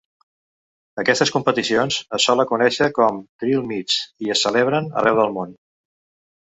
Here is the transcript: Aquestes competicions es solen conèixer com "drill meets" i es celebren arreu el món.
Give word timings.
Aquestes 1.03 1.31
competicions 1.35 1.99
es 2.19 2.27
solen 2.31 2.49
conèixer 2.53 2.89
com 2.99 3.23
"drill 3.45 3.69
meets" 3.75 4.01
i 4.27 4.35
es 4.37 4.43
celebren 4.49 4.93
arreu 5.03 5.27
el 5.29 5.39
món. 5.41 5.59